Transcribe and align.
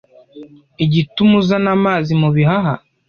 igituma 0.83 1.33
uzana 1.41 1.69
amazi 1.77 2.11
mu 2.21 2.29
bihaha 2.35 2.73